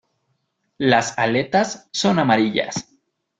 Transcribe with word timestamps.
Las 0.79 1.15
aletas 1.19 1.87
son 1.93 2.17
amarillas. 2.17 2.87